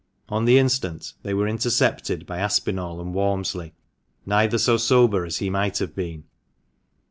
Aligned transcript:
On 0.29 0.45
the 0.45 0.57
instant 0.57 1.13
they 1.21 1.31
were 1.31 1.47
intercepted 1.47 2.25
by 2.25 2.39
Aspinall 2.39 2.99
and 2.99 3.13
Walmsley, 3.13 3.75
neither 4.25 4.57
so 4.57 4.75
sober 4.75 5.25
as 5.25 5.37
he 5.37 5.51
might 5.51 5.77
have 5.77 5.93
been. 5.95 6.23